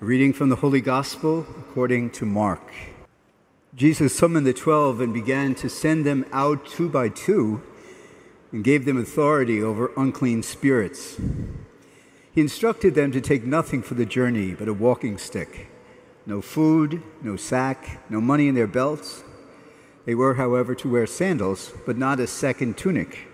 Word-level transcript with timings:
Reading 0.00 0.32
from 0.32 0.48
the 0.48 0.56
Holy 0.56 0.80
Gospel 0.80 1.46
according 1.58 2.08
to 2.12 2.24
Mark. 2.24 2.72
Jesus 3.74 4.16
summoned 4.16 4.46
the 4.46 4.54
twelve 4.54 4.98
and 4.98 5.12
began 5.12 5.54
to 5.56 5.68
send 5.68 6.06
them 6.06 6.24
out 6.32 6.66
two 6.66 6.88
by 6.88 7.10
two 7.10 7.60
and 8.50 8.64
gave 8.64 8.86
them 8.86 8.96
authority 8.96 9.62
over 9.62 9.92
unclean 9.98 10.42
spirits. 10.42 11.20
He 12.32 12.40
instructed 12.40 12.94
them 12.94 13.12
to 13.12 13.20
take 13.20 13.44
nothing 13.44 13.82
for 13.82 13.92
the 13.92 14.06
journey 14.06 14.54
but 14.54 14.68
a 14.68 14.72
walking 14.72 15.18
stick 15.18 15.68
no 16.24 16.40
food, 16.40 17.02
no 17.20 17.36
sack, 17.36 18.00
no 18.08 18.22
money 18.22 18.48
in 18.48 18.54
their 18.54 18.66
belts. 18.66 19.22
They 20.06 20.14
were, 20.14 20.36
however, 20.36 20.74
to 20.76 20.90
wear 20.90 21.06
sandals, 21.06 21.74
but 21.84 21.98
not 21.98 22.20
a 22.20 22.26
second 22.26 22.78
tunic. 22.78 23.28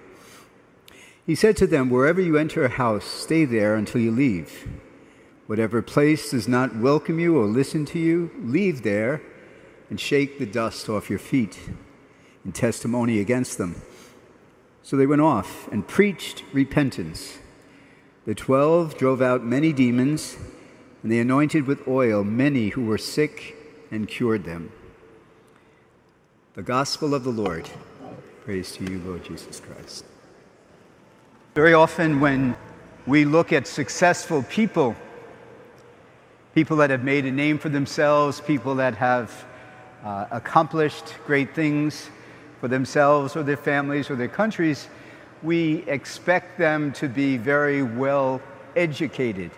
He 1.25 1.37
said 1.37 1.57
to 1.59 1.67
them, 1.69 1.91
Wherever 1.91 2.21
you 2.21 2.37
enter 2.37 2.64
a 2.64 2.69
house, 2.69 3.05
stay 3.05 3.45
there 3.45 3.77
until 3.77 4.01
you 4.01 4.11
leave. 4.11 4.67
Whatever 5.47 5.81
place 5.81 6.31
does 6.33 6.49
not 6.49 6.75
welcome 6.75 7.21
you 7.21 7.39
or 7.39 7.45
listen 7.45 7.84
to 7.87 7.98
you, 7.98 8.30
leave 8.41 8.83
there 8.83 9.23
and 9.89 10.01
shake 10.01 10.39
the 10.39 10.47
dust 10.47 10.89
off 10.89 11.09
your 11.09 11.20
feet 11.20 11.59
in 12.45 12.51
testimony 12.53 13.20
against 13.20 13.56
them. 13.56 13.80
So 14.83 14.97
they 14.97 15.06
went 15.06 15.23
off 15.23 15.69
and 15.69 15.87
preached 15.87 16.43
repentance. 16.53 17.39
The 18.25 18.34
twelve 18.34 18.98
drove 18.98 19.23
out 19.23 19.45
many 19.45 19.73
demons, 19.73 20.37
and 21.03 21.12
they 21.12 21.20
anointed 21.20 21.67
with 21.67 21.87
oil 21.87 22.25
many 22.25 22.70
who 22.70 22.84
were 22.84 22.98
sick 22.98 23.55
and 23.92 24.09
cured 24.09 24.45
them. 24.45 24.73
The 26.55 26.62
Gospel 26.62 27.15
of 27.15 27.23
the 27.23 27.31
Lord. 27.31 27.70
Praise 28.45 28.73
to 28.73 28.84
you, 28.84 29.01
Lord 29.06 29.25
Jesus 29.25 29.61
Christ. 29.61 30.05
Very 31.55 31.75
often, 31.75 32.19
when 32.20 32.56
we 33.06 33.25
look 33.25 33.53
at 33.53 33.69
successful 33.69 34.42
people, 34.45 34.97
people 36.56 36.78
that 36.78 36.88
have 36.88 37.05
made 37.05 37.27
a 37.27 37.30
name 37.30 37.59
for 37.59 37.69
themselves, 37.69 38.41
people 38.41 38.77
that 38.77 38.95
have 38.95 39.45
uh, 40.03 40.25
accomplished 40.31 41.12
great 41.27 41.55
things 41.55 42.08
for 42.62 42.69
themselves 42.69 43.36
or 43.36 43.42
their 43.42 43.58
families 43.58 44.08
or 44.08 44.17
their 44.17 44.27
countries, 44.27 44.89
we 45.42 45.84
expect 45.86 46.56
them 46.56 46.92
to 46.92 47.11
be 47.11 47.36
very 47.36 47.83
well 47.83 48.41
educated. 48.75 49.50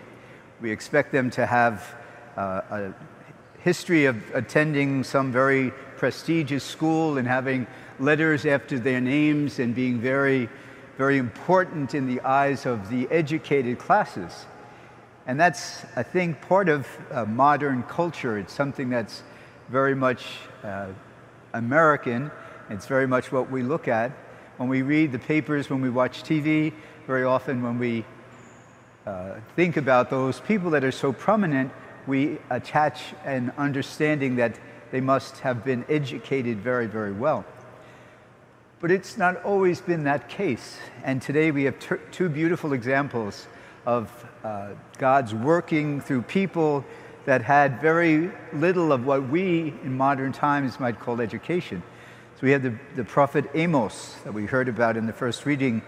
We 0.59 0.71
expect 0.71 1.13
them 1.13 1.29
to 1.29 1.45
have 1.45 1.95
uh, 2.35 2.61
a 2.69 2.93
history 3.59 4.03
of 4.03 4.17
attending 4.35 5.05
some 5.05 5.31
very 5.31 5.71
prestigious 5.95 6.65
school 6.65 7.17
and 7.17 7.25
having 7.25 7.65
letters 7.97 8.45
after 8.45 8.77
their 8.77 8.99
names 8.99 9.59
and 9.59 9.73
being 9.73 10.01
very, 10.01 10.49
very 10.97 11.17
important 11.17 11.95
in 11.95 12.13
the 12.13 12.19
eyes 12.23 12.65
of 12.65 12.89
the 12.89 13.07
educated 13.09 13.79
classes. 13.79 14.47
And 15.29 15.39
that's, 15.39 15.85
I 15.95 16.01
think, 16.01 16.41
part 16.41 16.69
of 16.69 16.87
uh, 17.11 17.23
modern 17.23 17.83
culture. 17.83 18.39
It's 18.39 18.51
something 18.51 18.89
that's 18.89 19.21
very 19.69 19.93
much 19.93 20.25
uh, 20.63 20.87
American. 21.53 22.31
It's 22.71 22.87
very 22.87 23.05
much 23.05 23.31
what 23.31 23.51
we 23.51 23.61
look 23.61 23.87
at. 23.87 24.09
When 24.57 24.69
we 24.69 24.81
read 24.81 25.11
the 25.11 25.19
papers, 25.19 25.69
when 25.69 25.81
we 25.81 25.91
watch 25.91 26.23
TV, 26.23 26.73
very 27.05 27.25
often 27.25 27.61
when 27.61 27.77
we 27.77 28.05
uh, 29.05 29.35
think 29.55 29.77
about 29.77 30.09
those 30.09 30.39
people 30.39 30.71
that 30.71 30.83
are 30.83 30.91
so 30.91 31.13
prominent, 31.13 31.71
we 32.07 32.39
attach 32.49 33.13
an 33.23 33.53
understanding 33.55 34.35
that 34.37 34.59
they 34.89 34.99
must 34.99 35.41
have 35.41 35.63
been 35.63 35.85
educated 35.89 36.57
very, 36.57 36.87
very 36.87 37.11
well. 37.11 37.45
But 38.79 38.89
it's 38.89 39.15
not 39.15 39.43
always 39.43 39.79
been 39.79 40.05
that 40.05 40.27
case. 40.27 40.79
And 41.03 41.21
today 41.21 41.51
we 41.51 41.65
have 41.65 41.75
two 42.09 42.29
beautiful 42.29 42.73
examples 42.73 43.45
of 43.89 44.25
uh, 44.43 44.67
God's 44.99 45.33
working 45.33 45.99
through 45.99 46.21
people 46.21 46.85
that 47.25 47.41
had 47.41 47.81
very 47.81 48.31
little 48.53 48.91
of 48.91 49.03
what 49.03 49.27
we 49.29 49.73
in 49.83 49.97
modern 49.97 50.31
times 50.31 50.79
might 50.79 50.99
call 50.99 51.19
education. 51.19 51.81
So 52.35 52.41
we 52.43 52.51
have 52.51 52.61
the, 52.61 52.75
the 52.95 53.03
prophet 53.03 53.49
Amos 53.55 54.15
that 54.25 54.31
we 54.31 54.45
heard 54.45 54.69
about 54.69 54.95
in 54.95 55.07
the 55.07 55.13
first 55.13 55.43
reading 55.43 55.81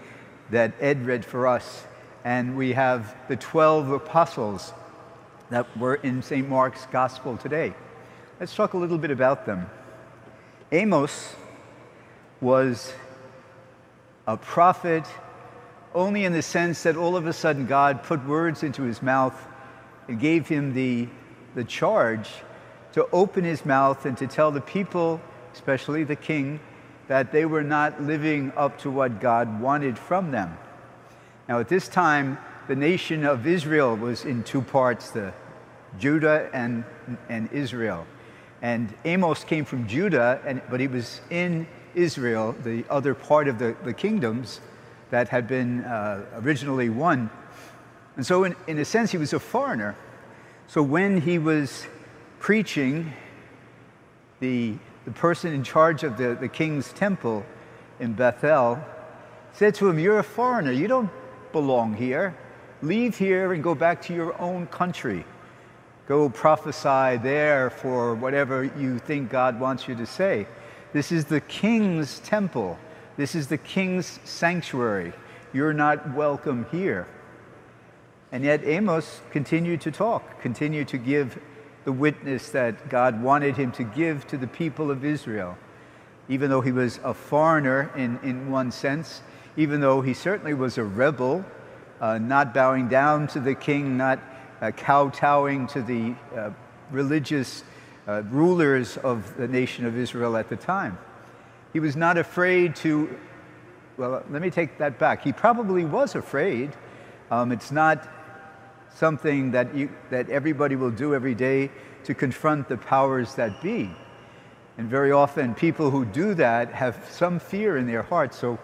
that 0.50 0.72
Ed 0.80 1.06
read 1.06 1.24
for 1.24 1.46
us. 1.46 1.84
And 2.24 2.56
we 2.56 2.72
have 2.72 3.14
the 3.28 3.36
12 3.36 3.92
apostles 3.92 4.72
that 5.50 5.64
were 5.78 5.94
in 5.94 6.22
St. 6.22 6.48
Mark's 6.48 6.86
gospel 6.86 7.36
today. 7.36 7.72
Let's 8.40 8.56
talk 8.56 8.72
a 8.72 8.78
little 8.78 8.98
bit 8.98 9.12
about 9.12 9.46
them. 9.46 9.70
Amos 10.72 11.36
was 12.40 12.94
a 14.26 14.36
prophet 14.36 15.04
only 15.94 16.24
in 16.24 16.32
the 16.32 16.42
sense 16.42 16.82
that 16.82 16.96
all 16.96 17.16
of 17.16 17.26
a 17.26 17.32
sudden 17.32 17.66
God 17.66 18.02
put 18.02 18.26
words 18.26 18.62
into 18.62 18.82
his 18.82 19.02
mouth 19.02 19.34
and 20.08 20.18
gave 20.18 20.48
him 20.48 20.74
the, 20.74 21.08
the 21.54 21.64
charge 21.64 22.28
to 22.92 23.06
open 23.12 23.44
his 23.44 23.64
mouth 23.64 24.04
and 24.06 24.16
to 24.18 24.26
tell 24.26 24.50
the 24.50 24.60
people, 24.60 25.20
especially 25.52 26.04
the 26.04 26.16
king, 26.16 26.60
that 27.08 27.32
they 27.32 27.44
were 27.44 27.62
not 27.62 28.02
living 28.02 28.52
up 28.56 28.78
to 28.78 28.90
what 28.90 29.20
God 29.20 29.60
wanted 29.60 29.98
from 29.98 30.30
them. 30.30 30.56
Now, 31.48 31.58
at 31.58 31.68
this 31.68 31.88
time, 31.88 32.38
the 32.68 32.76
nation 32.76 33.24
of 33.24 33.46
Israel 33.46 33.96
was 33.96 34.24
in 34.24 34.44
two 34.44 34.62
parts 34.62 35.10
the 35.10 35.32
Judah 35.98 36.48
and, 36.54 36.84
and 37.28 37.50
Israel. 37.52 38.06
And 38.62 38.94
Amos 39.04 39.44
came 39.44 39.64
from 39.64 39.88
Judah, 39.88 40.40
and, 40.46 40.62
but 40.70 40.80
he 40.80 40.86
was 40.86 41.20
in 41.30 41.66
Israel, 41.94 42.54
the 42.62 42.84
other 42.88 43.14
part 43.14 43.48
of 43.48 43.58
the, 43.58 43.76
the 43.84 43.92
kingdoms 43.92 44.60
that 45.12 45.28
had 45.28 45.46
been 45.46 45.84
uh, 45.84 46.24
originally 46.36 46.88
won. 46.88 47.28
And 48.16 48.24
so, 48.24 48.44
in, 48.44 48.56
in 48.66 48.78
a 48.78 48.84
sense, 48.84 49.12
he 49.12 49.18
was 49.18 49.34
a 49.34 49.38
foreigner. 49.38 49.94
So, 50.68 50.82
when 50.82 51.20
he 51.20 51.38
was 51.38 51.86
preaching, 52.40 53.12
the, 54.40 54.74
the 55.04 55.10
person 55.10 55.52
in 55.52 55.64
charge 55.64 56.02
of 56.02 56.16
the, 56.16 56.34
the 56.34 56.48
king's 56.48 56.94
temple 56.94 57.44
in 58.00 58.14
Bethel 58.14 58.82
said 59.52 59.74
to 59.76 59.88
him, 59.90 59.98
You're 59.98 60.18
a 60.18 60.24
foreigner. 60.24 60.72
You 60.72 60.88
don't 60.88 61.10
belong 61.52 61.92
here. 61.92 62.34
Leave 62.80 63.18
here 63.18 63.52
and 63.52 63.62
go 63.62 63.74
back 63.74 64.00
to 64.02 64.14
your 64.14 64.40
own 64.40 64.66
country. 64.68 65.26
Go 66.08 66.30
prophesy 66.30 67.18
there 67.18 67.68
for 67.68 68.14
whatever 68.14 68.64
you 68.64 68.98
think 68.98 69.28
God 69.28 69.60
wants 69.60 69.86
you 69.86 69.94
to 69.94 70.06
say. 70.06 70.46
This 70.94 71.12
is 71.12 71.26
the 71.26 71.42
king's 71.42 72.18
temple. 72.20 72.78
This 73.16 73.34
is 73.34 73.48
the 73.48 73.58
king's 73.58 74.20
sanctuary. 74.24 75.12
You're 75.52 75.74
not 75.74 76.14
welcome 76.14 76.66
here. 76.70 77.06
And 78.30 78.42
yet 78.42 78.64
Amos 78.64 79.20
continued 79.30 79.82
to 79.82 79.90
talk, 79.90 80.40
continued 80.40 80.88
to 80.88 80.98
give 80.98 81.38
the 81.84 81.92
witness 81.92 82.48
that 82.50 82.88
God 82.88 83.22
wanted 83.22 83.56
him 83.56 83.72
to 83.72 83.84
give 83.84 84.26
to 84.28 84.38
the 84.38 84.46
people 84.46 84.90
of 84.90 85.04
Israel. 85.04 85.58
Even 86.28 86.48
though 86.48 86.62
he 86.62 86.72
was 86.72 86.98
a 87.04 87.12
foreigner 87.12 87.90
in, 87.96 88.18
in 88.22 88.50
one 88.50 88.70
sense, 88.70 89.20
even 89.56 89.80
though 89.80 90.00
he 90.00 90.14
certainly 90.14 90.54
was 90.54 90.78
a 90.78 90.84
rebel, 90.84 91.44
uh, 92.00 92.16
not 92.16 92.54
bowing 92.54 92.88
down 92.88 93.26
to 93.28 93.40
the 93.40 93.54
king, 93.54 93.98
not 93.98 94.18
uh, 94.62 94.70
kowtowing 94.70 95.66
to 95.66 95.82
the 95.82 96.14
uh, 96.34 96.50
religious 96.90 97.64
uh, 98.08 98.22
rulers 98.30 98.96
of 98.98 99.36
the 99.36 99.46
nation 99.46 99.84
of 99.84 99.98
Israel 99.98 100.36
at 100.36 100.48
the 100.48 100.56
time. 100.56 100.96
He 101.72 101.80
was 101.80 101.96
not 101.96 102.18
afraid 102.18 102.76
to, 102.76 103.18
well, 103.96 104.22
let 104.30 104.42
me 104.42 104.50
take 104.50 104.78
that 104.78 104.98
back. 104.98 105.22
He 105.22 105.32
probably 105.32 105.84
was 105.84 106.14
afraid. 106.14 106.72
Um, 107.30 107.52
it's 107.52 107.72
not 107.72 108.08
something 108.94 109.52
that, 109.52 109.74
you, 109.74 109.88
that 110.10 110.28
everybody 110.28 110.76
will 110.76 110.90
do 110.90 111.14
every 111.14 111.34
day 111.34 111.70
to 112.04 112.14
confront 112.14 112.68
the 112.68 112.76
powers 112.76 113.34
that 113.36 113.62
be. 113.62 113.90
And 114.78 114.88
very 114.88 115.12
often, 115.12 115.54
people 115.54 115.90
who 115.90 116.04
do 116.04 116.34
that 116.34 116.72
have 116.72 116.96
some 117.10 117.38
fear 117.38 117.76
in 117.76 117.86
their 117.86 118.02
heart. 118.02 118.34
So 118.34 118.58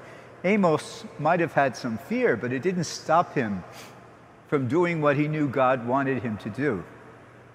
Amos 0.45 1.05
might 1.19 1.41
have 1.41 1.53
had 1.53 1.77
some 1.77 1.99
fear, 1.99 2.37
but 2.37 2.53
it 2.53 2.63
didn't 2.63 2.85
stop 2.85 3.35
him 3.35 3.65
from 4.49 4.69
doing 4.69 5.01
what 5.01 5.17
he 5.17 5.29
knew 5.29 5.49
God 5.49 5.87
wanted 5.87 6.23
him 6.23 6.37
to 6.39 6.51
do 6.51 6.85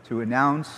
to 0.06 0.22
announce 0.22 0.70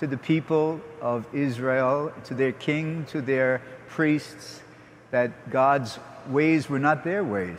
to 0.00 0.06
the 0.06 0.16
people 0.16 0.80
of 1.02 1.26
Israel, 1.34 2.10
to 2.24 2.32
their 2.32 2.52
king, 2.52 3.04
to 3.04 3.20
their 3.20 3.60
priests, 3.86 4.62
that 5.10 5.50
God's 5.50 5.98
ways 6.26 6.70
were 6.70 6.78
not 6.78 7.04
their 7.04 7.22
ways. 7.22 7.58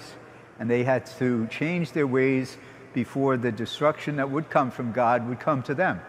And 0.59 0.67
they 0.67 0.83
had 0.83 1.05
to 1.19 1.45
change 1.47 1.91
their 1.91 2.07
ways 2.07 2.57
before 2.95 3.37
the 3.37 3.51
destruction 3.51 4.15
that 4.15 4.31
would 4.31 4.49
come 4.49 4.71
from 4.71 4.91
God 4.91 5.29
would 5.29 5.39
come 5.39 5.61
to 5.63 5.75
them. 5.75 6.01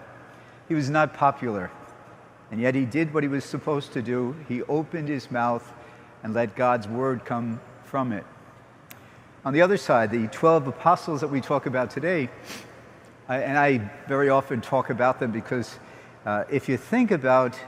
He 0.68 0.74
was 0.74 0.88
not 0.88 1.12
popular. 1.12 1.70
And 2.50 2.62
yet 2.62 2.74
he 2.74 2.86
did 2.86 3.12
what 3.12 3.22
he 3.22 3.28
was 3.28 3.44
supposed 3.44 3.92
to 3.92 4.00
do. 4.00 4.34
He 4.48 4.62
opened 4.62 5.08
his 5.08 5.30
mouth 5.30 5.70
and 6.22 6.32
let 6.32 6.56
God's 6.56 6.88
word 6.88 7.26
come 7.26 7.60
from 7.84 8.10
it. 8.10 8.24
On 9.44 9.52
the 9.52 9.60
other 9.60 9.76
side, 9.76 10.10
the 10.10 10.28
12 10.28 10.68
apostles 10.68 11.20
that 11.20 11.28
we 11.28 11.42
talk 11.42 11.66
about 11.66 11.90
today, 11.90 12.30
and 13.28 13.58
I 13.58 13.90
very 14.08 14.30
often 14.30 14.62
talk 14.62 14.88
about 14.88 15.20
them 15.20 15.30
because 15.30 15.78
uh, 16.24 16.44
if 16.50 16.68
you 16.68 16.76
think 16.76 17.10
about 17.10 17.58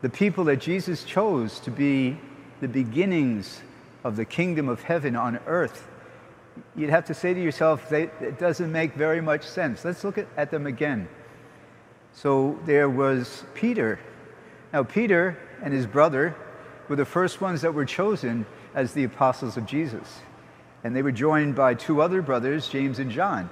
the 0.00 0.08
people 0.08 0.44
that 0.44 0.56
Jesus 0.56 1.04
chose 1.04 1.60
to 1.60 1.70
be 1.70 2.18
the 2.60 2.68
beginnings 2.68 3.60
of 4.04 4.16
the 4.16 4.24
kingdom 4.24 4.68
of 4.68 4.82
heaven 4.82 5.16
on 5.16 5.38
earth, 5.46 5.86
you'd 6.76 6.90
have 6.90 7.04
to 7.06 7.14
say 7.14 7.34
to 7.34 7.42
yourself, 7.42 7.88
they, 7.88 8.04
it 8.20 8.38
doesn't 8.38 8.72
make 8.72 8.94
very 8.94 9.20
much 9.20 9.44
sense. 9.44 9.84
Let's 9.84 10.04
look 10.04 10.18
at 10.36 10.50
them 10.50 10.66
again. 10.66 11.08
So 12.12 12.58
there 12.64 12.88
was 12.88 13.44
Peter. 13.54 13.98
Now, 14.72 14.82
Peter 14.82 15.38
and 15.62 15.72
his 15.72 15.86
brother 15.86 16.34
were 16.88 16.96
the 16.96 17.04
first 17.04 17.40
ones 17.40 17.60
that 17.62 17.74
were 17.74 17.84
chosen 17.84 18.46
as 18.74 18.92
the 18.92 19.04
apostles 19.04 19.56
of 19.56 19.66
Jesus. 19.66 20.20
And 20.84 20.96
they 20.96 21.02
were 21.02 21.12
joined 21.12 21.54
by 21.54 21.74
two 21.74 22.00
other 22.00 22.22
brothers, 22.22 22.68
James 22.68 22.98
and 22.98 23.10
John. 23.10 23.50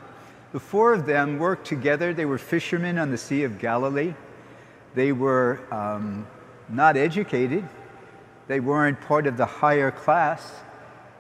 The 0.52 0.60
four 0.60 0.94
of 0.94 1.06
them 1.06 1.38
worked 1.38 1.66
together. 1.66 2.14
They 2.14 2.24
were 2.24 2.38
fishermen 2.38 2.98
on 2.98 3.10
the 3.10 3.18
Sea 3.18 3.44
of 3.44 3.58
Galilee. 3.58 4.14
They 4.94 5.12
were 5.12 5.60
um, 5.70 6.26
not 6.68 6.96
educated. 6.96 7.68
They 8.48 8.60
weren't 8.60 9.00
part 9.00 9.26
of 9.26 9.36
the 9.36 9.46
higher 9.46 9.90
class. 9.90 10.52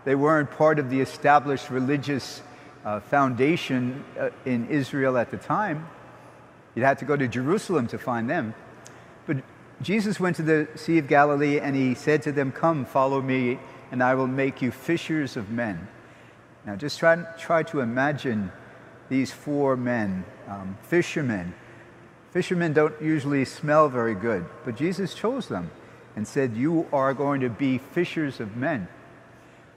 They 0.04 0.14
weren't 0.14 0.50
part 0.50 0.78
of 0.78 0.90
the 0.90 1.00
established 1.00 1.70
religious 1.70 2.40
uh, 2.84 3.00
foundation 3.00 4.04
uh, 4.18 4.30
in 4.44 4.68
Israel 4.68 5.18
at 5.18 5.30
the 5.30 5.36
time. 5.36 5.88
You'd 6.74 6.84
have 6.84 6.98
to 6.98 7.04
go 7.04 7.16
to 7.16 7.26
Jerusalem 7.26 7.88
to 7.88 7.98
find 7.98 8.30
them. 8.30 8.54
But 9.26 9.38
Jesus 9.82 10.20
went 10.20 10.36
to 10.36 10.42
the 10.42 10.68
Sea 10.76 10.98
of 10.98 11.08
Galilee 11.08 11.58
and 11.58 11.74
he 11.74 11.94
said 11.94 12.22
to 12.22 12.32
them, 12.32 12.52
Come, 12.52 12.84
follow 12.84 13.20
me, 13.20 13.58
and 13.90 14.02
I 14.02 14.14
will 14.14 14.28
make 14.28 14.62
you 14.62 14.70
fishers 14.70 15.36
of 15.36 15.50
men. 15.50 15.88
Now, 16.64 16.76
just 16.76 16.98
try, 16.98 17.16
try 17.38 17.62
to 17.64 17.80
imagine 17.80 18.52
these 19.08 19.32
four 19.32 19.76
men, 19.76 20.24
um, 20.48 20.76
fishermen. 20.82 21.54
Fishermen 22.30 22.72
don't 22.72 23.00
usually 23.00 23.44
smell 23.44 23.88
very 23.88 24.14
good, 24.14 24.44
but 24.64 24.76
Jesus 24.76 25.14
chose 25.14 25.48
them 25.48 25.70
and 26.16 26.26
said, 26.26 26.56
You 26.56 26.86
are 26.92 27.14
going 27.14 27.40
to 27.40 27.48
be 27.48 27.78
fishers 27.78 28.40
of 28.40 28.56
men. 28.56 28.88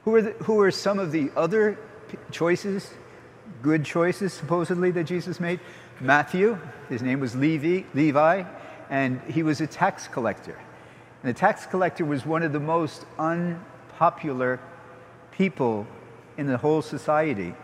Who 0.04 0.14
are, 0.14 0.22
the, 0.22 0.30
who 0.44 0.60
are 0.60 0.70
some 0.70 0.98
of 0.98 1.12
the 1.12 1.30
other 1.36 1.78
choices, 2.30 2.90
good 3.62 3.84
choices, 3.84 4.32
supposedly, 4.32 4.90
that 4.92 5.04
Jesus 5.04 5.38
made? 5.38 5.60
Matthew, 6.00 6.58
his 6.88 7.02
name 7.02 7.20
was 7.20 7.36
Levi, 7.36 7.82
Levi, 7.94 8.44
and 8.88 9.20
he 9.22 9.42
was 9.42 9.60
a 9.60 9.66
tax 9.66 10.08
collector. 10.08 10.58
And 11.22 11.34
the 11.34 11.38
tax 11.38 11.66
collector 11.66 12.04
was 12.04 12.24
one 12.24 12.42
of 12.42 12.52
the 12.52 12.60
most 12.60 13.04
unpopular 13.18 14.58
people 15.30 15.86
in 16.38 16.46
the 16.46 16.56
whole 16.56 16.80
society. 16.80 17.54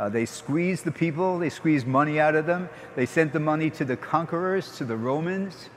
Uh, 0.00 0.08
they 0.08 0.24
squeezed 0.24 0.84
the 0.84 0.90
people, 0.90 1.38
they 1.38 1.50
squeezed 1.50 1.86
money 1.86 2.18
out 2.18 2.34
of 2.34 2.46
them, 2.46 2.70
they 2.96 3.04
sent 3.04 3.34
the 3.34 3.38
money 3.38 3.68
to 3.68 3.84
the 3.84 3.98
conquerors, 3.98 4.78
to 4.78 4.84
the 4.86 4.96
Romans. 4.96 5.68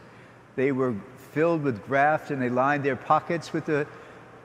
They 0.56 0.72
were 0.72 0.96
filled 1.34 1.62
with 1.62 1.86
graft 1.86 2.32
and 2.32 2.42
they 2.42 2.48
lined 2.48 2.86
their 2.86 2.96
pockets 2.96 3.52
with 3.52 3.66
the 3.66 3.86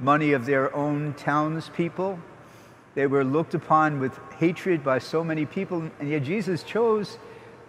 money 0.01 0.33
of 0.33 0.47
their 0.47 0.75
own 0.75 1.15
townspeople. 1.15 2.19
They 2.97 3.07
were 3.07 3.23
looked 3.23 3.55
upon 3.55 4.01
with 4.01 4.19
hatred 4.41 4.83
by 4.83 4.99
so 4.99 5.23
many 5.23 5.47
people, 5.47 5.89
and 6.01 6.09
yet 6.11 6.25
Jesus 6.25 6.65
chose 6.65 7.17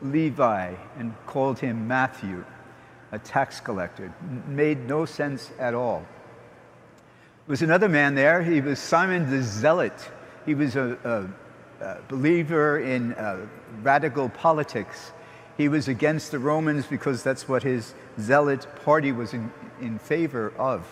Levi 0.02 0.74
and 0.98 1.14
called 1.28 1.60
him 1.60 1.88
Matthew, 1.88 2.44
a 3.12 3.20
tax 3.20 3.60
collector. 3.60 4.12
Made 4.48 4.88
no 4.88 5.06
sense 5.06 5.52
at 5.60 5.76
all. 5.76 6.00
There 7.46 7.52
was 7.54 7.62
another 7.62 7.88
man 7.88 8.16
there. 8.16 8.42
He 8.42 8.62
was 8.62 8.80
Simon 8.80 9.30
the 9.30 9.44
Zealot. 9.44 10.10
He 10.48 10.56
was 10.56 10.76
a, 10.76 10.98
a 11.04 11.49
believer 12.08 12.80
in 12.80 13.14
uh, 13.14 13.46
radical 13.82 14.30
politics. 14.30 15.12
He 15.58 15.68
was 15.68 15.88
against 15.88 16.32
the 16.32 16.40
Romans 16.40 16.86
because 16.86 17.24
that's 17.24 17.48
what 17.48 17.64
his 17.64 17.94
zealot 18.20 18.66
party 18.84 19.12
was 19.12 19.34
in, 19.34 19.52
in 19.82 20.00
favor 20.00 20.54
of. 20.58 20.86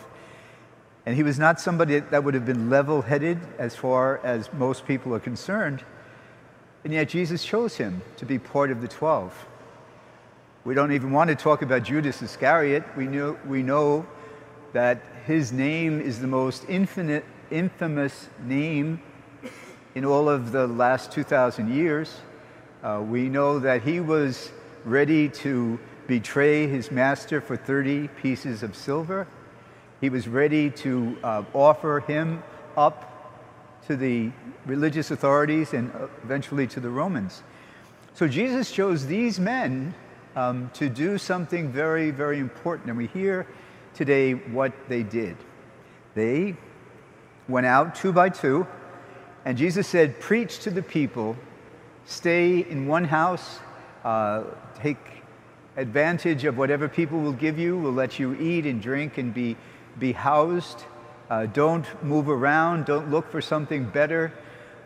And 1.06 1.16
he 1.16 1.24
was 1.24 1.40
not 1.40 1.62
somebody 1.62 2.00
that 2.00 2.24
would 2.24 2.34
have 2.34 2.46
been 2.46 2.70
level 2.70 3.02
headed 3.02 3.40
as 3.58 3.76
far 3.76 4.20
as 4.26 4.52
most 4.52 4.86
people 4.86 5.14
are 5.16 5.22
concerned. 5.22 5.84
And 6.84 6.92
yet 6.92 7.08
Jesus 7.08 7.46
chose 7.46 7.78
him 7.78 8.02
to 8.18 8.26
be 8.26 8.38
part 8.38 8.72
of 8.72 8.82
the 8.82 8.88
12. 8.90 9.34
We 10.66 10.74
don't 10.74 10.92
even 10.92 11.14
want 11.14 11.30
to 11.30 11.36
talk 11.36 11.62
about 11.62 11.84
Judas 11.84 12.22
Iscariot. 12.22 12.84
We 12.98 13.08
know, 13.08 13.38
we 13.48 13.64
know 13.64 14.06
that 14.74 15.02
his 15.26 15.54
name 15.54 16.02
is 16.02 16.20
the 16.20 16.28
most 16.28 16.66
infinite, 16.68 17.24
infamous 17.52 18.28
name 18.44 19.02
in 19.98 20.06
all 20.06 20.30
of 20.30 20.52
the 20.52 20.68
last 20.68 21.12
2,000 21.12 21.74
years. 21.74 22.22
Uh, 22.84 23.04
we 23.04 23.30
know 23.30 23.58
that 23.58 23.82
he 23.82 24.00
was 24.00 24.52
ready 24.86 25.28
to 25.28 25.80
betray 26.06 26.68
his 26.68 26.92
master 26.92 27.42
for 27.42 27.58
30 27.58 28.08
pieces 28.10 28.62
of 28.62 28.76
silver. 28.76 29.26
He 30.00 30.10
was 30.10 30.28
ready 30.28 30.70
to 30.70 31.18
uh, 31.24 31.44
offer 31.52 32.02
him 32.02 32.44
up 32.78 33.34
to 33.88 33.96
the 33.96 34.30
religious 34.68 35.10
authorities 35.10 35.74
and 35.74 35.92
eventually 36.24 36.68
to 36.68 36.80
the 36.80 36.92
Romans. 36.92 37.42
So 38.14 38.28
Jesus 38.28 38.72
chose 38.72 39.08
these 39.08 39.40
men 39.40 39.96
um, 40.36 40.70
to 40.76 40.90
do 40.90 41.18
something 41.18 41.72
very, 41.72 42.12
very 42.12 42.38
important. 42.38 42.90
And 42.90 43.00
we 43.00 43.08
hear 43.08 43.48
today 43.96 44.34
what 44.34 44.74
they 44.90 45.02
did. 45.02 45.38
They 46.14 46.56
went 47.50 47.66
out 47.66 47.96
two 47.96 48.12
by 48.12 48.30
two, 48.30 48.68
and 49.48 49.58
Jesus 49.58 49.88
said, 49.88 50.20
Preach 50.20 50.60
to 50.60 50.70
the 50.70 50.82
people, 50.82 51.38
stay 52.06 52.70
in 52.70 52.86
one 52.86 53.06
house, 53.06 53.60
uh, 54.04 54.44
take 54.82 54.98
advantage 55.78 56.44
of 56.44 56.58
whatever 56.58 56.90
people 56.90 57.22
will 57.22 57.32
give 57.32 57.58
you, 57.58 57.78
will 57.78 57.94
let 57.94 58.20
you 58.20 58.36
eat 58.42 58.66
and 58.66 58.82
drink 58.82 59.18
and 59.18 59.34
be, 59.34 59.56
be 60.00 60.12
housed. 60.12 60.84
Uh, 61.30 61.46
don't 61.46 61.86
move 62.04 62.28
around. 62.28 62.88
Don't 62.88 63.10
look 63.10 63.32
for 63.32 63.40
something 63.40 63.86
better. 63.86 64.34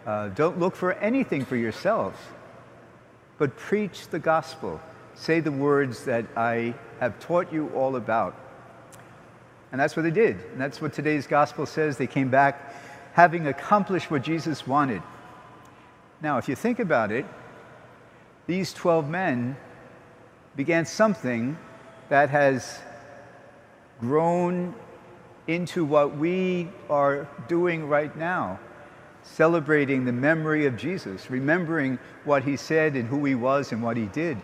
Uh, 0.05 0.27
don't 0.27 0.59
look 0.59 0.75
for 0.75 0.93
anything 0.93 1.43
for 1.43 1.55
yourselves. 1.55 2.19
But 3.39 3.57
preach 3.57 4.09
the 4.09 4.19
gospel. 4.19 4.79
Say 5.15 5.39
the 5.39 5.51
words 5.51 6.05
that 6.05 6.25
I 6.37 6.75
have 6.99 7.17
taught 7.19 7.51
you 7.51 7.69
all 7.69 7.95
about. 7.95 8.35
And 9.71 9.81
that's 9.81 9.95
what 9.95 10.03
they 10.03 10.11
did. 10.11 10.35
And 10.51 10.61
that's 10.61 10.79
what 10.79 10.93
today's 10.93 11.25
gospel 11.25 11.65
says. 11.65 11.97
They 11.97 12.05
came 12.05 12.29
back 12.29 12.75
having 13.13 13.47
accomplished 13.47 14.09
what 14.09 14.23
Jesus 14.23 14.65
wanted. 14.65 15.01
Now, 16.21 16.37
if 16.37 16.47
you 16.47 16.55
think 16.55 16.79
about 16.79 17.11
it, 17.11 17.25
these 18.47 18.73
12 18.73 19.09
men 19.09 19.57
began 20.55 20.85
something 20.85 21.57
that 22.09 22.29
has 22.29 22.79
grown 23.99 24.73
into 25.47 25.85
what 25.85 26.17
we 26.17 26.69
are 26.89 27.27
doing 27.47 27.87
right 27.87 28.15
now, 28.15 28.59
celebrating 29.23 30.05
the 30.05 30.11
memory 30.11 30.65
of 30.65 30.77
Jesus, 30.77 31.29
remembering 31.29 31.99
what 32.23 32.43
he 32.43 32.55
said 32.55 32.95
and 32.95 33.07
who 33.07 33.23
he 33.25 33.35
was 33.35 33.71
and 33.71 33.81
what 33.81 33.97
he 33.97 34.05
did, 34.07 34.37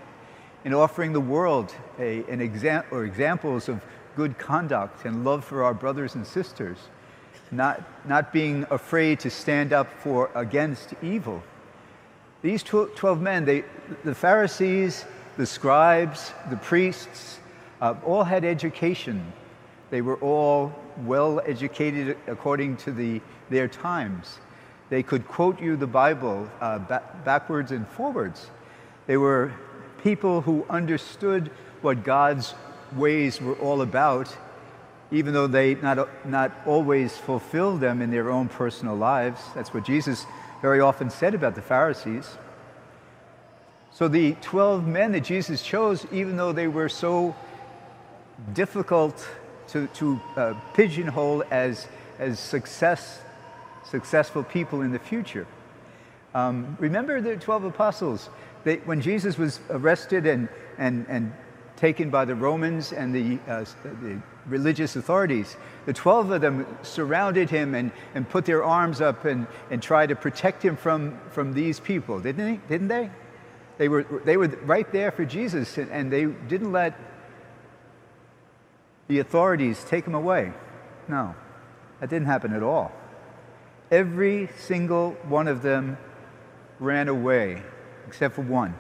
and 0.66 0.74
offering 0.74 1.14
the 1.14 1.20
world 1.20 1.74
a, 2.00 2.24
an 2.26 2.42
exam- 2.42 2.84
or 2.92 3.06
examples 3.06 3.70
of 3.70 3.84
good 4.16 4.38
conduct 4.38 5.06
and 5.06 5.24
love 5.24 5.46
for 5.46 5.64
our 5.64 5.74
brothers 5.74 6.16
and 6.16 6.26
sisters, 6.26 6.78
not, 7.52 7.82
not 8.08 8.34
being 8.34 8.66
afraid 8.70 9.20
to 9.22 9.30
stand 9.30 9.74
up 9.74 9.88
for 10.00 10.30
against 10.36 10.94
evil. 11.02 11.42
These 12.42 12.64
12 12.64 13.22
men, 13.22 13.46
they, 13.46 13.64
the 14.04 14.16
Pharisees, 14.16 15.06
the 15.38 15.46
scribes, 15.46 16.34
the 16.50 16.58
priests, 16.58 17.40
uh, 17.82 17.96
all 18.06 18.24
had 18.24 18.44
education. 18.44 19.34
They 19.90 20.02
were 20.02 20.18
all 20.18 20.74
well 21.06 21.42
educated 21.46 22.18
according 22.28 22.78
to 22.78 22.92
the, 22.92 23.22
their 23.50 23.68
times. 23.68 24.40
They 24.90 25.04
could 25.04 25.28
quote 25.28 25.62
you 25.62 25.76
the 25.76 25.88
Bible 25.88 26.50
uh, 26.62 26.80
ba- 26.80 27.04
backwards 27.26 27.72
and 27.72 27.88
forwards. 27.88 28.50
They 29.06 29.18
were 29.18 29.54
people 30.04 30.42
who 30.42 30.66
understood 30.70 31.52
what 31.82 32.04
God's 32.04 32.54
ways 32.96 33.42
were 33.42 33.56
all 33.56 33.82
about, 33.82 34.36
even 35.12 35.34
though 35.34 35.48
they 35.48 35.76
not, 35.76 36.26
not 36.28 36.52
always 36.66 37.18
fulfill 37.18 37.78
them 37.78 38.02
in 38.02 38.12
their 38.12 38.30
own 38.30 38.50
personal 38.50 38.96
lives. 38.96 39.42
That's 39.56 39.74
what 39.74 39.86
Jesus 39.86 40.26
very 40.62 40.80
often 40.80 41.10
said 41.10 41.34
about 41.34 41.56
the 41.56 41.62
Pharisees. 41.62 42.38
So 43.94 44.08
the 44.08 44.34
12 44.42 44.86
men 44.86 45.12
that 45.14 45.24
Jesus 45.24 45.64
chose, 45.64 46.06
even 46.12 46.38
though 46.38 46.52
they 46.52 46.68
were 46.68 46.90
so 46.90 47.36
difficult 48.54 49.28
to, 49.70 49.88
to 49.88 50.20
uh, 50.36 50.54
pigeonhole 50.74 51.44
as, 51.50 51.88
as 52.20 52.40
success, 52.40 53.20
successful 53.90 54.44
people 54.44 54.82
in 54.82 54.92
the 54.92 55.00
future. 55.00 55.48
Um, 56.36 56.78
remember 56.80 57.20
the 57.22 57.38
12 57.38 57.64
apostles? 57.64 58.30
They, 58.64 58.78
when 58.78 59.02
Jesus 59.02 59.38
was 59.38 59.60
arrested 59.70 60.28
and, 60.28 60.50
and, 60.78 61.06
and 61.10 61.34
taken 61.78 62.10
by 62.10 62.26
the 62.26 62.36
Romans 62.36 62.92
and 62.92 63.14
the, 63.14 63.40
uh, 63.50 63.64
the 64.02 64.20
religious 64.48 64.96
authorities, 64.96 65.56
the 65.86 65.94
12 65.94 66.32
of 66.32 66.42
them 66.42 66.66
surrounded 66.82 67.50
him 67.50 67.76
and, 67.76 67.92
and 68.16 68.28
put 68.28 68.46
their 68.46 68.64
arms 68.64 69.00
up 69.00 69.26
and, 69.26 69.48
and 69.70 69.82
tried 69.82 70.10
to 70.10 70.16
protect 70.16 70.64
him 70.64 70.76
from, 70.76 71.18
from 71.32 71.54
these 71.54 71.80
people, 71.80 72.20
didn't 72.20 72.44
they? 72.44 72.60
Didn't 72.68 72.88
they? 72.88 73.10
They 73.78 73.88
were, 73.88 74.04
they 74.26 74.38
were 74.38 74.48
right 74.48 74.92
there 74.92 75.12
for 75.12 75.24
Jesus 75.24 75.78
and, 75.78 75.90
and 75.92 76.12
they 76.12 76.26
didn't 76.26 76.72
let 76.72 77.00
the 79.08 79.20
authorities 79.20 79.84
take 79.88 80.06
him 80.06 80.16
away. 80.16 80.52
No, 81.08 81.36
that 82.00 82.10
didn't 82.10 82.28
happen 82.28 82.54
at 82.54 82.64
all. 82.64 82.92
Every 83.92 84.50
single 84.58 85.12
one 85.30 85.48
of 85.48 85.62
them 85.62 85.98
ran 86.80 87.08
away, 87.08 87.64
except 88.08 88.36
for 88.36 88.42
one. 88.42 88.76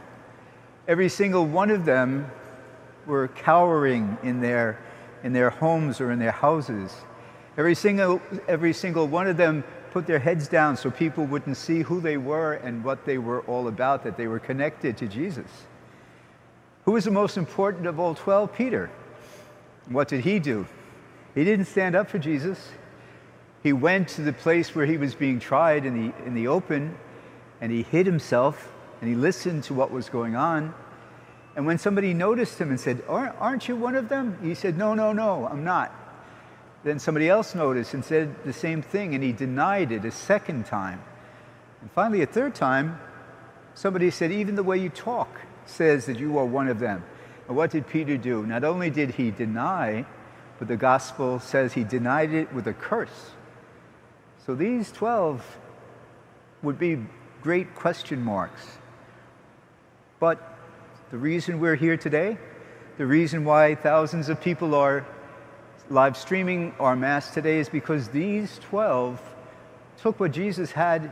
Every 0.88 1.10
single 1.10 1.46
one 1.46 1.70
of 1.70 1.86
them 1.86 2.30
were 3.08 3.30
cowering 3.30 4.18
in 4.24 4.42
their, 4.42 4.80
in 5.24 5.34
their 5.34 5.50
homes 5.50 6.00
or 6.02 6.12
in 6.12 6.20
their 6.20 6.32
houses. 6.32 6.94
Every 7.58 7.76
single, 7.76 8.22
every 8.48 8.74
single 8.74 9.08
one 9.08 9.28
of 9.28 9.38
them 9.38 9.64
put 9.92 10.06
their 10.06 10.20
heads 10.20 10.48
down 10.48 10.78
so 10.78 10.92
people 10.92 11.26
wouldn't 11.26 11.58
see 11.58 11.82
who 11.82 12.00
they 12.00 12.18
were 12.18 12.54
and 12.54 12.84
what 12.84 13.06
they 13.06 13.18
were 13.18 13.42
all 13.42 13.68
about, 13.68 14.04
that 14.04 14.18
they 14.18 14.28
were 14.28 14.40
connected 14.40 14.98
to 14.98 15.08
Jesus. 15.08 15.48
Who 16.86 16.92
was 16.92 17.06
the 17.06 17.12
most 17.12 17.36
important 17.36 17.88
of 17.88 18.00
all 18.00 18.14
12? 18.14 18.54
Peter. 18.54 18.90
What 19.90 20.08
did 20.08 20.22
he 20.22 20.40
do? 20.40 20.68
He 21.34 21.44
didn't 21.44 21.66
stand 21.66 21.96
up 21.96 22.10
for 22.10 22.20
Jesus. 22.20 22.70
He 23.64 23.74
went 23.74 24.08
to 24.10 24.22
the 24.22 24.34
place 24.34 24.76
where 24.76 24.86
he 24.86 24.98
was 24.98 25.16
being 25.16 25.40
tried 25.40 25.86
in 25.86 26.10
the, 26.10 26.26
in 26.26 26.34
the 26.34 26.48
open 26.48 26.96
and 27.60 27.72
he 27.72 27.84
hid 27.84 28.06
himself 28.06 28.72
and 29.02 29.10
he 29.10 29.16
listened 29.16 29.64
to 29.66 29.74
what 29.74 29.92
was 29.92 30.10
going 30.10 30.36
on. 30.36 30.74
And 31.58 31.66
when 31.66 31.80
somebody 31.80 32.14
noticed 32.14 32.62
him 32.62 32.70
and 32.70 32.80
said, 32.80 33.04
Aren't 33.10 33.68
you 33.68 33.76
one 33.76 33.96
of 33.96 34.10
them? 34.10 34.38
He 34.44 34.54
said, 34.54 34.78
No, 34.78 34.94
no, 34.94 35.12
no, 35.12 35.48
I'm 35.48 35.64
not. 35.64 35.92
Then 36.84 37.00
somebody 37.00 37.28
else 37.28 37.56
noticed 37.56 37.96
and 37.96 38.06
said 38.06 38.44
the 38.46 38.54
same 38.54 38.84
thing, 38.84 39.16
and 39.16 39.24
he 39.24 39.32
denied 39.32 39.92
it 39.92 40.06
a 40.06 40.12
second 40.12 40.68
time. 40.68 41.02
And 41.82 41.92
finally, 41.92 42.22
a 42.22 42.28
third 42.28 42.54
time, 42.54 43.00
somebody 43.74 44.12
said, 44.12 44.32
Even 44.32 44.54
the 44.54 44.62
way 44.62 44.78
you 44.78 44.90
talk 44.90 45.42
says 45.66 46.06
that 46.06 46.20
you 46.20 46.38
are 46.38 46.46
one 46.46 46.68
of 46.68 46.78
them. 46.78 47.04
And 47.48 47.58
what 47.58 47.72
did 47.72 47.88
Peter 47.88 48.18
do? 48.18 48.46
Not 48.46 48.64
only 48.64 48.92
did 48.92 49.16
he 49.16 49.32
deny, 49.32 50.06
but 50.60 50.68
the 50.68 50.78
gospel 50.78 51.40
says 51.40 51.74
he 51.74 51.84
denied 51.84 52.36
it 52.36 52.54
with 52.54 52.68
a 52.68 52.74
curse. 52.74 53.32
So 54.46 54.54
these 54.54 54.92
12 54.92 55.58
would 56.62 56.78
be 56.78 57.04
great 57.42 57.74
question 57.74 58.24
marks. 58.24 58.62
But 60.20 60.57
the 61.12 61.18
reason 61.18 61.60
we're 61.60 61.76
here 61.76 61.98
today, 61.98 62.38
the 62.98 63.06
reason 63.06 63.46
why 63.46 63.76
thousands 63.76 64.30
of 64.30 64.42
people 64.42 64.76
are 64.76 65.06
live 65.90 66.18
streaming 66.18 66.74
our 66.80 66.96
Mass 66.96 67.34
today 67.34 67.60
is 67.60 67.70
because 67.70 68.10
these 68.10 68.60
12 68.70 69.22
took 70.02 70.20
what 70.20 70.32
Jesus 70.32 70.72
had 70.72 71.12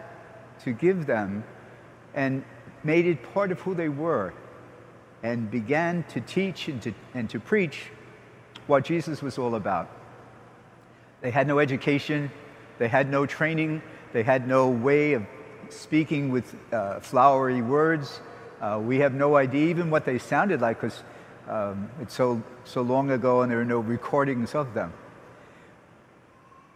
to 0.64 0.74
give 0.74 1.06
them 1.06 1.44
and 2.14 2.44
made 2.84 3.06
it 3.06 3.34
part 3.34 3.52
of 3.52 3.60
who 3.62 3.74
they 3.74 3.90
were 3.90 4.34
and 5.24 5.50
began 5.50 6.04
to 6.10 6.22
teach 6.22 6.68
and 6.68 6.82
to, 6.82 6.94
and 7.14 7.30
to 7.30 7.40
preach 7.40 7.86
what 8.68 8.84
Jesus 8.84 9.22
was 9.22 9.38
all 9.38 9.56
about. 9.56 9.90
They 11.22 11.32
had 11.32 11.48
no 11.48 11.60
education, 11.60 12.32
they 12.78 12.88
had 12.88 13.10
no 13.10 13.26
training. 13.26 13.82
They 14.14 14.24
had 14.24 14.48
no 14.48 14.70
way 14.70 15.14
of 15.14 15.26
speaking 15.70 16.32
with 16.32 16.56
uh, 16.72 17.00
flowery 17.00 17.62
words. 17.62 18.22
Uh, 18.62 18.80
we 18.82 19.00
have 19.00 19.14
no 19.14 19.36
idea 19.36 19.68
even 19.68 19.90
what 19.90 20.06
they 20.06 20.18
sounded 20.18 20.62
like 20.62 20.80
because 20.80 21.04
um, 21.48 21.90
it's 22.02 22.14
so, 22.14 22.42
so 22.64 22.82
long 22.82 23.12
ago 23.12 23.42
and 23.42 23.52
there 23.52 23.60
are 23.60 23.66
no 23.66 23.80
recordings 23.80 24.56
of 24.56 24.74
them. 24.74 24.94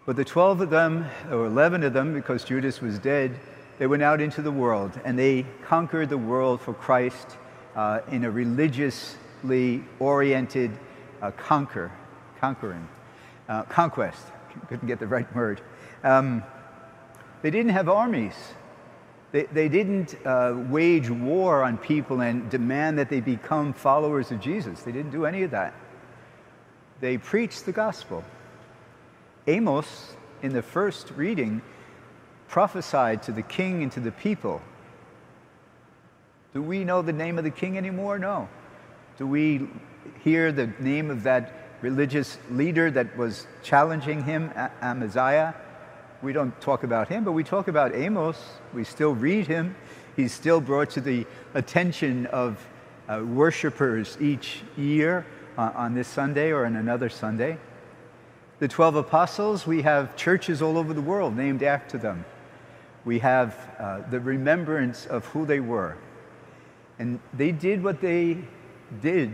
But 0.06 0.16
the 0.16 0.26
12 0.26 0.62
of 0.62 0.70
them, 0.70 1.06
or 1.32 1.46
11 1.46 1.84
of 1.84 1.94
them, 1.94 2.14
because 2.14 2.44
Judas 2.44 2.82
was 2.82 2.98
dead, 3.00 3.40
they 3.78 3.88
went 3.88 4.04
out 4.04 4.20
into 4.22 4.42
the 4.42 4.52
world 4.52 5.00
and 5.06 5.18
they 5.18 5.46
conquered 5.64 6.10
the 6.10 6.18
world 6.18 6.62
for 6.62 6.74
Christ 6.74 7.38
uh, 7.76 8.02
in 8.12 8.26
a 8.26 8.32
religiously 8.32 9.84
oriented 10.00 10.72
uh, 11.22 11.32
conquer, 11.32 11.92
conquering, 12.40 12.88
uh, 13.48 13.64
conquest. 13.64 14.22
Couldn't 14.68 14.88
get 14.88 15.00
the 15.00 15.08
right 15.08 15.34
word. 15.36 15.62
Um, 16.04 16.44
they 17.42 17.52
didn't 17.52 17.72
have 17.72 17.88
armies. 17.88 18.34
They, 19.32 19.44
they 19.44 19.70
didn't 19.70 20.16
uh, 20.26 20.56
wage 20.70 21.10
war 21.10 21.64
on 21.64 21.78
people 21.78 22.22
and 22.22 22.50
demand 22.50 22.98
that 22.98 23.10
they 23.10 23.20
become 23.20 23.74
followers 23.74 24.32
of 24.32 24.42
Jesus. 24.42 24.82
They 24.82 24.92
didn't 24.92 25.12
do 25.12 25.26
any 25.26 25.44
of 25.44 25.52
that. 25.52 25.74
They 27.00 27.18
preached 27.18 27.66
the 27.66 27.72
gospel. 27.72 28.24
Amos, 29.48 30.16
in 30.42 30.54
the 30.54 30.62
first 30.62 31.12
reading, 31.12 31.62
prophesied 32.48 33.24
to 33.24 33.32
the 33.32 33.42
king 33.42 33.84
and 33.84 33.92
to 33.92 34.00
the 34.00 34.12
people. 34.12 34.62
Do 36.54 36.64
we 36.64 36.84
know 36.84 37.02
the 37.02 37.14
name 37.14 37.38
of 37.38 37.44
the 37.44 37.52
king 37.52 37.78
anymore? 37.78 38.18
No. 38.18 38.50
Do 39.18 39.28
we 39.28 39.68
hear 40.24 40.52
the 40.52 40.68
name 40.80 41.12
of 41.12 41.24
that 41.24 41.54
religious 41.82 42.38
leader 42.50 42.90
that 42.92 43.16
was 43.16 43.46
challenging 43.62 44.24
him, 44.24 44.52
Amaziah? 44.82 45.54
We 46.22 46.34
don't 46.34 46.60
talk 46.60 46.84
about 46.84 47.08
him, 47.08 47.24
but 47.24 47.32
we 47.32 47.44
talk 47.44 47.68
about 47.68 47.96
Amos. 47.96 48.38
We 48.74 48.84
still 48.84 49.16
read 49.16 49.48
him. 49.48 49.76
He's 50.16 50.34
still 50.34 50.60
brought 50.60 50.90
to 50.92 51.02
the 51.02 51.26
attention 51.54 52.26
of 52.28 52.66
uh, 53.08 53.24
worshipers 53.26 54.18
each 54.20 54.62
year 54.76 55.26
uh, 55.58 55.72
on 55.76 55.94
this 55.94 56.08
Sunday 56.08 56.52
or 56.52 56.66
on 56.66 56.76
another 56.76 57.10
Sunday. 57.10 57.58
The 58.60 58.68
12 58.68 58.98
apostles, 58.98 59.66
we 59.66 59.84
have 59.84 60.18
churches 60.18 60.62
all 60.62 60.78
over 60.78 60.94
the 60.94 61.02
world 61.02 61.38
named 61.38 61.64
after 61.64 61.98
them. 61.98 62.26
We 63.06 63.20
have 63.20 63.56
uh, 63.80 64.02
the 64.10 64.20
remembrance 64.20 65.06
of 65.06 65.26
who 65.28 65.46
they 65.46 65.62
were. 65.62 65.96
And 67.00 67.22
they 67.34 67.54
did 67.54 67.82
what 67.82 68.02
they 68.02 68.40
did 69.02 69.32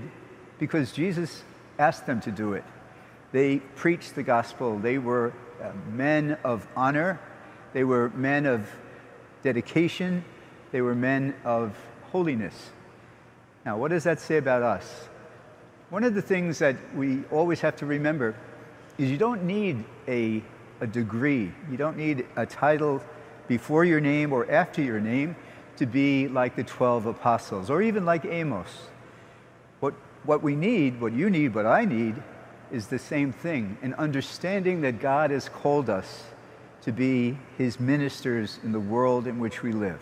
because 0.60 0.92
Jesus 0.92 1.44
asked 1.80 2.06
them 2.06 2.22
to 2.22 2.32
do 2.32 2.54
it. 2.54 2.64
They 3.32 3.58
preached 3.58 4.14
the 4.14 4.22
gospel. 4.22 4.78
They 4.78 5.00
were 5.00 5.34
Uh, 5.62 5.72
men 5.94 6.38
of 6.44 6.68
honor, 6.76 7.20
they 7.74 7.84
were 7.84 8.10
men 8.10 8.46
of 8.46 8.70
dedication, 9.44 10.24
they 10.72 10.82
were 10.82 10.96
men 10.96 11.34
of 11.44 11.78
holiness. 12.12 12.72
Now, 13.66 13.78
what 13.78 13.92
does 13.92 14.04
that 14.04 14.20
say 14.20 14.38
about 14.38 14.64
us? 14.64 15.08
One 15.90 16.04
of 16.04 16.14
the 16.14 16.22
things 16.22 16.60
that 16.60 16.76
we 16.96 17.24
always 17.32 17.62
have 17.62 17.76
to 17.78 17.86
remember 17.86 18.36
is 18.98 19.10
you 19.10 19.18
don't 19.18 19.44
need 19.44 19.84
a, 20.08 20.44
a 20.82 20.88
degree, 20.88 21.52
you 21.70 21.78
don't 21.78 21.98
need 21.98 22.26
a 22.36 22.46
title 22.46 23.02
before 23.48 23.86
your 23.86 24.00
name 24.00 24.34
or 24.34 24.50
after 24.50 24.82
your 24.82 25.00
name 25.00 25.36
to 25.78 25.86
be 25.86 26.28
like 26.28 26.56
the 26.56 26.64
12 26.64 27.06
apostles 27.06 27.70
or 27.70 27.82
even 27.82 28.06
like 28.06 28.26
Amos. 28.26 28.88
What, 29.80 29.94
what 30.24 30.42
we 30.42 30.56
need, 30.56 31.00
what 31.00 31.14
you 31.14 31.30
need, 31.30 31.54
what 31.54 31.66
I 31.66 31.86
need, 31.86 32.16
is 32.76 32.88
the 32.88 33.00
same 33.00 33.32
thing 33.32 33.78
an 33.82 33.94
understanding 33.94 34.82
that 34.82 35.00
God 35.00 35.32
has 35.32 35.48
called 35.48 35.90
us 35.90 36.26
to 36.82 36.92
be 36.92 37.38
his 37.58 37.80
ministers 37.80 38.60
in 38.64 38.74
the 38.74 38.80
world 38.80 39.26
in 39.26 39.40
which 39.40 39.64
we 39.64 39.72
live. 39.72 40.00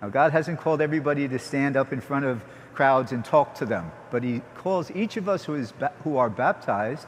Now, 0.00 0.08
God 0.08 0.32
hasn't 0.32 0.58
called 0.58 0.80
everybody 0.80 1.28
to 1.28 1.38
stand 1.38 1.76
up 1.76 1.92
in 1.92 2.00
front 2.00 2.24
of 2.24 2.42
crowds 2.72 3.12
and 3.12 3.24
talk 3.24 3.54
to 3.56 3.66
them, 3.66 3.92
but 4.10 4.24
he 4.24 4.40
calls 4.56 4.90
each 4.90 5.16
of 5.16 5.28
us 5.28 5.44
who, 5.44 5.54
is, 5.54 5.72
who 6.02 6.16
are 6.16 6.30
baptized 6.30 7.06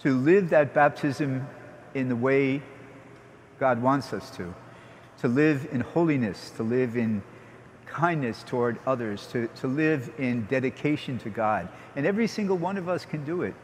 to 0.00 0.16
live 0.16 0.50
that 0.50 0.74
baptism 0.74 1.46
in 1.94 2.08
the 2.08 2.16
way 2.16 2.62
God 3.60 3.80
wants 3.80 4.12
us 4.12 4.30
to, 4.36 4.54
to 5.18 5.28
live 5.28 5.68
in 5.70 5.80
holiness, 5.82 6.50
to 6.56 6.62
live 6.62 6.96
in 6.96 7.22
kindness 7.86 8.42
toward 8.42 8.78
others, 8.86 9.26
to, 9.28 9.48
to 9.56 9.66
live 9.66 10.10
in 10.18 10.44
dedication 10.46 11.18
to 11.20 11.30
God. 11.30 11.68
And 11.94 12.04
every 12.04 12.26
single 12.26 12.56
one 12.56 12.76
of 12.76 12.88
us 12.88 13.04
can 13.04 13.24
do 13.24 13.42
it. 13.42 13.54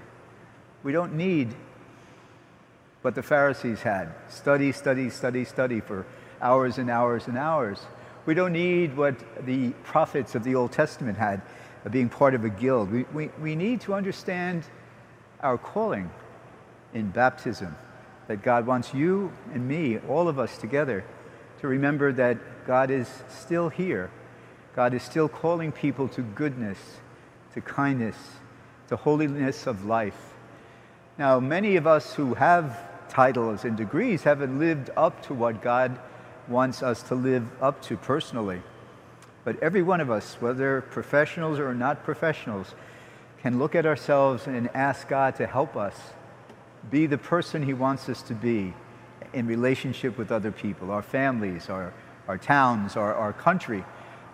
We 0.83 0.93
don't 0.93 1.15
need 1.15 1.55
what 3.03 3.15
the 3.15 3.23
Pharisees 3.23 3.83
had 3.83 4.13
study, 4.29 4.73
study, 4.73 5.11
study, 5.11 5.45
study 5.45 5.81
for 5.81 6.07
hours 6.41 6.79
and 6.79 6.91
hours 6.91 7.27
and 7.27 7.37
hours. 7.37 7.81
We 8.27 8.35
don't 8.35 8.53
need 8.53 8.97
what 8.97 9.17
the 9.45 9.71
prophets 9.85 10.35
of 10.35 10.45
the 10.45 10.55
Old 10.55 10.73
Testament 10.73 11.19
had, 11.19 11.43
uh, 11.85 11.89
being 11.89 12.09
part 12.09 12.35
of 12.35 12.45
a 12.45 12.51
guild. 12.51 12.93
We, 12.93 13.03
we, 13.13 13.31
we 13.41 13.57
need 13.57 13.81
to 13.83 13.95
understand 13.95 14.65
our 15.41 15.59
calling 15.59 16.11
in 16.95 17.11
baptism, 17.11 17.75
that 18.29 18.43
God 18.43 18.67
wants 18.67 18.95
you 18.95 19.33
and 19.53 19.67
me, 19.67 19.99
all 20.09 20.29
of 20.29 20.39
us 20.39 20.57
together, 20.59 21.05
to 21.61 21.67
remember 21.67 22.13
that 22.13 22.39
God 22.67 22.91
is 22.91 23.09
still 23.29 23.69
here 23.69 24.11
God 24.75 24.95
is 24.95 25.03
still 25.03 25.29
calling 25.29 25.71
people 25.71 26.09
to 26.09 26.23
goodness, 26.23 26.79
to 27.55 27.61
kindness, 27.61 28.17
to 28.89 28.97
holiness 28.97 29.67
of 29.67 29.85
life. 29.85 30.32
Now, 31.19 31.41
many 31.41 31.77
of 31.77 31.87
us 31.87 32.15
who 32.15 32.35
have 32.35 32.81
titles 33.09 33.65
and 33.65 33.77
degrees 33.77 34.23
haven't 34.23 34.59
lived 34.59 34.91
up 34.97 35.23
to 35.27 35.35
what 35.35 35.63
God 35.63 35.99
wants 36.49 36.83
us 36.83 37.03
to 37.05 37.15
live 37.15 37.47
up 37.63 37.83
to 37.83 37.97
personally. 37.97 38.63
But 39.45 39.63
every 39.63 39.83
one 39.83 40.01
of 40.01 40.11
us, 40.11 40.37
whether 40.41 40.81
professionals 40.81 41.59
or 41.59 41.75
not 41.75 42.05
professionals, 42.05 42.75
can 43.43 43.59
look 43.59 43.75
at 43.75 43.85
ourselves 43.85 44.47
and 44.47 44.71
ask 44.75 45.09
God 45.09 45.37
to 45.37 45.47
help 45.47 45.77
us 45.77 45.97
be 46.91 47.07
the 47.07 47.19
person 47.19 47.63
He 47.63 47.75
wants 47.75 48.09
us 48.09 48.23
to 48.23 48.35
be 48.35 48.73
in 49.33 49.47
relationship 49.47 50.17
with 50.17 50.33
other 50.33 50.53
people, 50.53 50.91
our 50.91 51.03
families, 51.03 51.69
our, 51.69 51.93
our 52.29 52.39
towns, 52.39 52.97
our, 52.97 53.15
our 53.15 53.33
country 53.33 53.85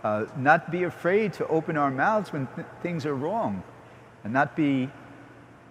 uh, 0.04 0.26
not 0.37 0.70
be 0.70 0.85
afraid 0.85 1.32
to 1.35 1.47
open 1.49 1.76
our 1.76 1.90
mouths 1.90 2.32
when 2.32 2.47
th- 2.54 2.66
things 2.82 3.04
are 3.04 3.14
wrong, 3.14 3.62
and 4.25 4.32
not 4.32 4.54
be 4.56 4.90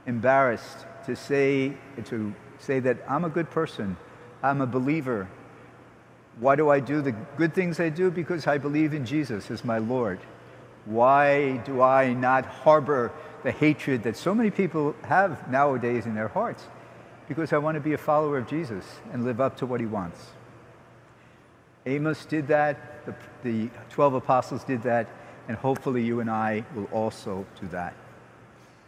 embarrassed 0.05 0.85
to 1.07 1.15
say, 1.15 1.73
to 2.05 2.33
say 2.59 2.79
that 2.81 2.97
I'm 3.07 3.25
a 3.25 3.29
good 3.29 3.49
person, 3.49 3.97
I'm 4.43 4.61
a 4.61 4.67
believer. 4.67 5.27
Why 6.39 6.55
do 6.55 6.69
I 6.69 6.79
do 6.79 7.01
the 7.01 7.13
good 7.37 7.53
things 7.53 7.79
I 7.79 7.89
do? 7.89 8.11
Because 8.11 8.45
I 8.45 8.57
believe 8.59 8.93
in 8.93 9.05
Jesus 9.05 9.49
as 9.49 9.65
my 9.65 9.79
Lord. 9.79 10.19
Why 10.85 11.57
do 11.57 11.81
I 11.81 12.13
not 12.13 12.45
harbor 12.45 13.11
the 13.43 13.51
hatred 13.51 14.03
that 14.03 14.17
so 14.17 14.35
many 14.35 14.51
people 14.51 14.95
have 15.03 15.49
nowadays 15.49 16.05
in 16.05 16.13
their 16.13 16.27
hearts? 16.27 16.63
Because 17.27 17.53
I 17.53 17.57
want 17.57 17.75
to 17.75 17.81
be 17.81 17.93
a 17.93 17.97
follower 17.97 18.37
of 18.37 18.47
Jesus 18.47 18.85
and 19.11 19.25
live 19.25 19.41
up 19.41 19.57
to 19.57 19.65
what 19.65 19.79
he 19.79 19.85
wants. 19.85 20.27
Amos 21.85 22.25
did 22.25 22.47
that, 22.49 23.05
the, 23.05 23.15
the 23.43 23.69
12 23.91 24.15
apostles 24.15 24.63
did 24.65 24.83
that, 24.83 25.07
and 25.47 25.57
hopefully 25.57 26.03
you 26.03 26.19
and 26.19 26.29
I 26.29 26.65
will 26.75 26.89
also 26.91 27.45
do 27.59 27.67
that. 27.69 27.93